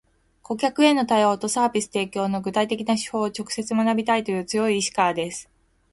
[0.41, 5.47] 顧客への対応とサービス提供の具体的な手法を直接学びたいという強い意志からです